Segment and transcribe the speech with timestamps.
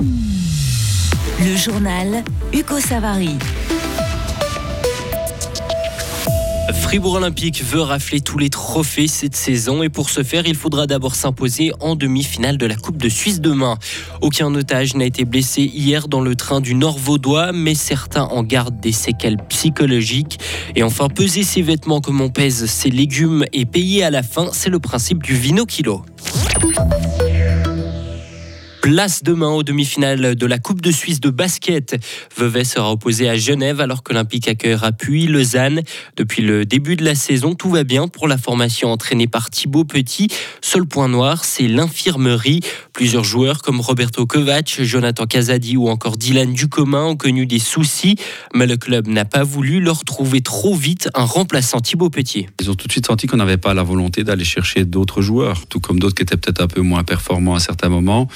[0.00, 3.36] Le journal Hugo Savary.
[6.72, 10.86] Fribourg Olympique veut rafler tous les trophées cette saison et pour ce faire, il faudra
[10.86, 13.76] d'abord s'imposer en demi-finale de la Coupe de Suisse demain.
[14.20, 18.44] Aucun otage n'a été blessé hier dans le train du Nord Vaudois, mais certains en
[18.44, 20.38] gardent des séquelles psychologiques.
[20.76, 24.50] Et enfin, peser ses vêtements comme on pèse ses légumes et payer à la fin,
[24.52, 26.04] c'est le principe du vino kilo.
[28.90, 32.02] Place demain aux demi-finales de la Coupe de Suisse de basket.
[32.38, 35.82] Vevey sera opposé à Genève alors que l'Olympique accueillera puis Lausanne.
[36.16, 39.84] Depuis le début de la saison, tout va bien pour la formation entraînée par Thibaut
[39.84, 40.28] Petit.
[40.62, 42.60] Seul point noir, c'est l'infirmerie.
[42.94, 48.16] Plusieurs joueurs comme Roberto Kovac, Jonathan Casadi ou encore Dylan Ducomin ont connu des soucis,
[48.54, 52.46] mais le club n'a pas voulu leur trouver trop vite un remplaçant Thibaut Petit.
[52.58, 55.66] Ils ont tout de suite senti qu'on n'avait pas la volonté d'aller chercher d'autres joueurs,
[55.66, 58.28] tout comme d'autres qui étaient peut-être un peu moins performants à certains moments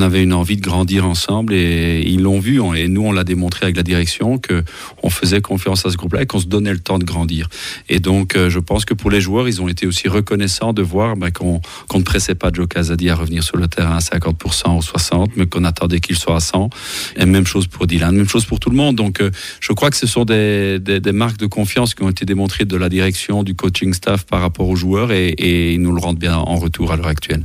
[0.00, 2.60] avait une envie de grandir ensemble et ils l'ont vu.
[2.76, 4.62] Et nous, on l'a démontré avec la direction que
[5.02, 7.48] on faisait confiance à ce groupe-là et qu'on se donnait le temps de grandir.
[7.88, 10.82] Et donc, euh, je pense que pour les joueurs, ils ont été aussi reconnaissants de
[10.82, 11.60] voir bah, qu'on
[11.94, 15.46] ne pressait pas Joe Casadi à revenir sur le terrain à 50% ou 60%, mais
[15.46, 16.70] qu'on attendait qu'il soit à 100%.
[17.16, 18.96] Et même chose pour Dylan, même chose pour tout le monde.
[18.96, 20.80] Donc, euh, je crois que ce sont des,
[21.12, 24.68] marques de confiance qui ont été démontrées de la direction, du coaching staff par rapport
[24.68, 27.44] aux joueurs et, et ils nous le rendent bien en retour à l'heure actuelle.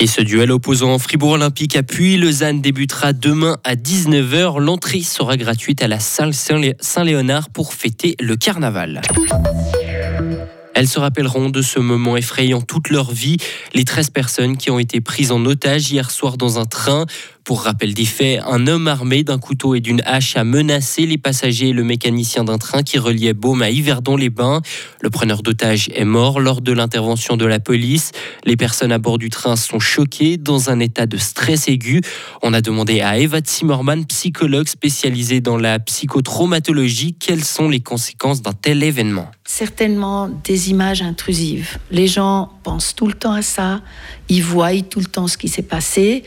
[0.00, 4.60] Et ce duel opposant Fribourg Olympique à Puy-Lausanne débutera demain à 19h.
[4.60, 9.02] L'entrée sera gratuite à la salle Saint-Léonard pour fêter le carnaval.
[10.76, 13.38] Elles se rappelleront de ce moment effrayant toute leur vie,
[13.74, 17.04] les 13 personnes qui ont été prises en otage hier soir dans un train.
[17.48, 21.16] Pour rappel des faits, un homme armé d'un couteau et d'une hache a menacé les
[21.16, 24.60] passagers et le mécanicien d'un train qui reliait Baume à Yverdon-les-Bains.
[25.00, 28.12] Le preneur d'otage est mort lors de l'intervention de la police.
[28.44, 32.02] Les personnes à bord du train sont choquées, dans un état de stress aigu.
[32.42, 38.42] On a demandé à Eva Zimmermann, psychologue spécialisée dans la psychotraumatologie, quelles sont les conséquences
[38.42, 39.30] d'un tel événement.
[39.46, 41.78] Certainement des images intrusives.
[41.90, 43.80] Les gens pensent tout le temps à ça,
[44.28, 46.24] ils voient tout le temps ce qui s'est passé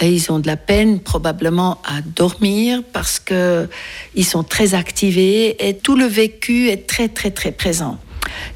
[0.00, 3.68] et ils ont de la peine probablement à dormir parce que
[4.14, 7.98] ils sont très activés et tout le vécu est très très très présent.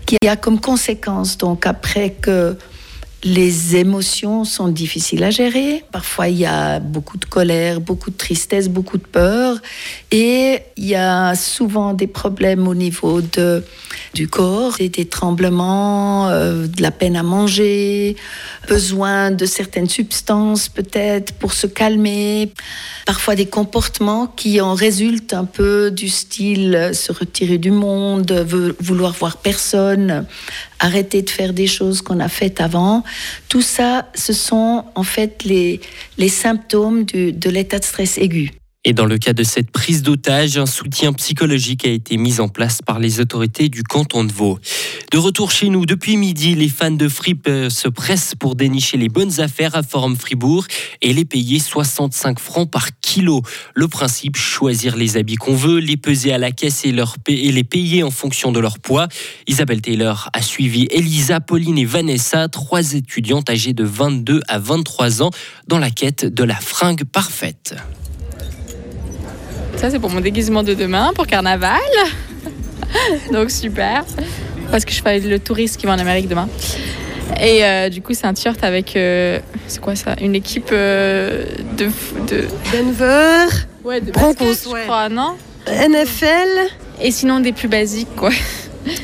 [0.07, 2.57] Qui a comme conséquence donc après que
[3.25, 5.85] les émotions sont difficiles à gérer.
[5.91, 9.57] Parfois, il y a beaucoup de colère, beaucoup de tristesse, beaucoup de peur.
[10.13, 13.65] Et il y a souvent des problèmes au niveau de,
[14.15, 18.17] du corps, des, tremblements, euh, de la peine à manger,
[18.69, 22.53] besoin de certaines substances peut-être pour se calmer.
[23.05, 28.31] Parfois des comportements qui en résultent un peu du style euh, se retirer du monde,
[28.81, 30.25] vouloir voir personne,
[30.79, 33.05] arrêter de faire des choses qu'on a faites avant.
[33.49, 35.81] Tout ça, ce sont en fait les,
[36.19, 38.58] les symptômes de l'état de stress aigu.
[38.85, 42.49] Et dans le cas de cette prise d'otage, un soutien psychologique a été mis en
[42.49, 44.61] place par les autorités du canton de Vaud.
[45.11, 49.09] De retour chez nous, depuis midi, les fans de Fripp se pressent pour dénicher les
[49.09, 50.65] bonnes affaires à Forum Fribourg
[51.03, 53.43] et les payer 65 francs par kilo.
[53.75, 56.95] Le principe, choisir les habits qu'on veut, les peser à la caisse et,
[57.27, 59.09] et les payer en fonction de leur poids.
[59.49, 65.23] Isabelle Taylor a suivi Elisa, Pauline et Vanessa, trois étudiantes âgées de 22 à 23
[65.23, 65.31] ans,
[65.67, 67.75] dans la quête de la fringue parfaite.
[69.79, 71.79] Ça, c'est pour mon déguisement de demain, pour carnaval.
[73.33, 74.05] Donc super.
[74.73, 76.49] Parce que je fais le touriste qui va en Amérique demain.
[77.41, 78.97] Et euh, du coup, c'est un t-shirt avec.
[78.97, 79.39] Euh,
[79.69, 80.17] c'est quoi ça?
[80.21, 81.45] Une équipe euh,
[81.77, 81.87] de,
[82.27, 82.49] de.
[82.73, 83.47] Denver.
[83.85, 85.37] Ouais, de Broncos, je crois, non?
[85.69, 86.73] NFL.
[87.01, 88.31] Et sinon, des plus basiques, quoi.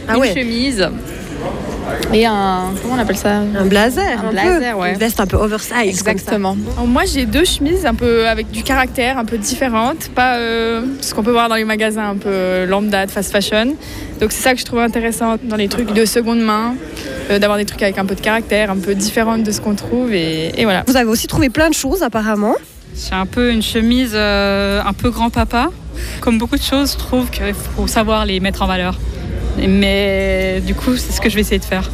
[0.09, 0.89] Ah Une chemise.
[2.13, 2.73] Et un.
[2.83, 4.25] Comment on appelle ça Un blazer.
[4.25, 4.93] Un, blazer, ouais.
[4.93, 5.89] Une veste un peu oversize.
[5.89, 6.57] Exactement.
[6.87, 10.09] moi, j'ai deux chemises un peu avec du caractère, un peu différentes.
[10.15, 13.75] Pas euh, ce qu'on peut voir dans les magasins un peu lambda de fast fashion.
[14.21, 16.75] Donc, c'est ça que je trouve intéressant dans les trucs de seconde main,
[17.31, 19.75] euh, d'avoir des trucs avec un peu de caractère, un peu différentes de ce qu'on
[19.75, 20.13] trouve.
[20.13, 20.85] Et, voilà.
[20.87, 22.55] Vous avez aussi trouvé plein de choses, apparemment.
[22.95, 25.71] C'est un peu une chemise euh, un peu grand-papa.
[26.21, 28.99] Comme beaucoup de choses, je trouve qu'il faut savoir les mettre en valeur.
[29.59, 31.91] Mais du coup, c'est ce que je vais essayer de faire.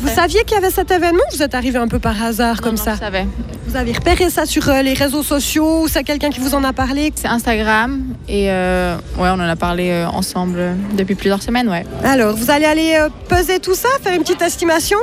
[0.00, 1.24] Vous saviez qu'il y avait cet événement?
[1.32, 3.26] Vous êtes arrivé un peu par hasard comme ça Je savais.
[3.66, 6.62] Vous avez repéré ça sur euh, les réseaux sociaux ou c'est quelqu'un qui vous en
[6.62, 7.12] a parlé?
[7.16, 11.84] C'est Instagram et euh, ouais, on en a parlé euh, ensemble depuis plusieurs semaines, ouais.
[12.04, 12.96] Alors, vous allez aller
[13.28, 14.98] peser tout ça, faire une petite estimation?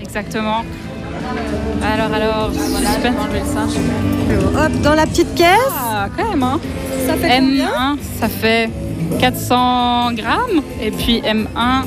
[0.00, 0.62] Exactement.
[1.82, 2.50] Alors, alors,
[4.58, 5.48] Hop, dans la petite caisse.
[5.72, 6.60] Ah, quand même, hein.
[7.06, 8.70] Ça fait M1, ça fait
[9.18, 10.62] 400 grammes.
[10.80, 11.84] Et puis M1,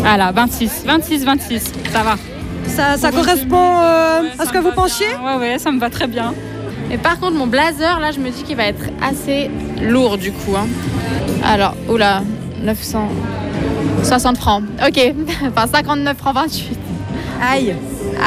[0.00, 2.16] voilà, 26, 26, 26, ça va.
[2.66, 6.06] Ça, ça correspond euh, à ce que vous pensiez Ouais, ouais, ça me va très
[6.06, 6.34] bien.
[6.90, 9.50] Mais par contre, mon blazer, là, je me dis qu'il va être assez
[9.82, 10.54] lourd du coup.
[10.56, 10.66] hein.
[11.44, 12.22] Alors, oula,
[12.62, 14.62] 960 francs.
[14.86, 15.14] Ok,
[15.48, 16.78] enfin 59 francs 28.
[17.42, 17.74] Aïe.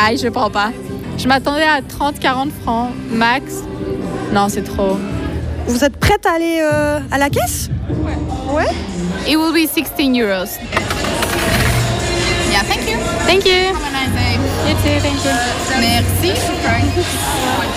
[0.07, 0.71] Aïe, je prends pas.
[1.17, 3.63] Je m'attendais à 30-40 francs max.
[4.33, 4.97] Non, c'est trop.
[5.71, 7.69] Vous êtes prête à aller euh, à la caisse?
[9.25, 9.85] It will be 16
[10.19, 10.45] euros.
[12.51, 12.97] Yeah, thank you.
[13.25, 13.69] Thank you.
[13.69, 14.35] Have a nice day.
[14.67, 15.31] You too, thank you.
[15.79, 16.31] Merci.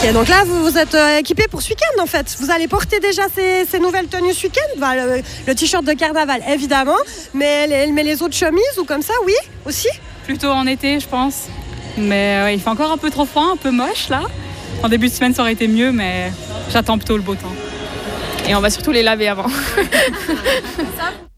[0.02, 2.36] Ok, donc là, vous vous êtes euh, équipé pour ce week-end en fait.
[2.40, 4.78] Vous allez porter déjà ces, ces nouvelles tenues ce week-end?
[4.80, 6.96] Bah, Le, le t-shirt de carnaval, évidemment.
[7.32, 9.34] Mais les, mais les autres chemises ou comme ça, oui,
[9.66, 9.88] aussi?
[10.24, 11.44] Plutôt en été, je pense.
[11.96, 14.22] Mais ouais, il fait encore un peu trop froid, un peu moche là.
[14.82, 16.32] En début de semaine, ça aurait été mieux, mais
[16.72, 17.52] j'attends plutôt le beau temps.
[18.48, 19.46] Et on va surtout les laver avant.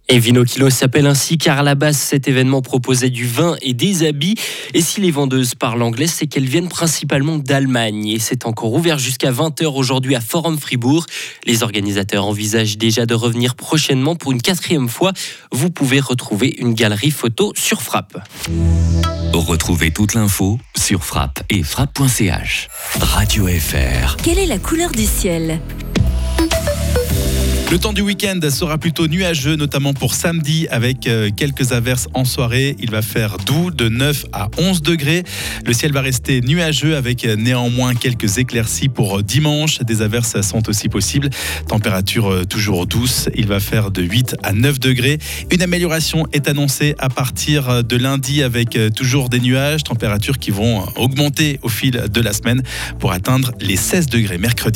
[0.08, 3.74] Et Vino Kilo s'appelle ainsi car à la base cet événement proposait du vin et
[3.74, 4.36] des habits.
[4.72, 8.06] Et si les vendeuses parlent anglais, c'est qu'elles viennent principalement d'Allemagne.
[8.06, 11.06] Et c'est encore ouvert jusqu'à 20h aujourd'hui à Forum Fribourg.
[11.44, 15.12] Les organisateurs envisagent déjà de revenir prochainement pour une quatrième fois.
[15.50, 18.16] Vous pouvez retrouver une galerie photo sur Frappe.
[19.32, 22.68] Retrouvez toute l'info sur frappe et frappe.ch.
[23.00, 24.16] Radio FR.
[24.22, 25.60] Quelle est la couleur du ciel?
[27.68, 32.24] Le temps du week-end sera plutôt nuageux, notamment pour samedi, avec euh, quelques averses en
[32.24, 32.76] soirée.
[32.78, 35.24] Il va faire doux de 9 à 11 degrés.
[35.64, 39.80] Le ciel va rester nuageux avec euh, néanmoins quelques éclaircies pour euh, dimanche.
[39.80, 41.28] Des averses sont aussi possibles.
[41.66, 43.28] Température toujours douce.
[43.34, 45.18] Il va faire de 8 à 9 degrés.
[45.50, 49.82] Une amélioration est annoncée à partir de lundi avec toujours des nuages.
[49.82, 52.62] Températures qui vont augmenter au fil de la semaine
[53.00, 54.56] pour atteindre les 16 degrés mercredi.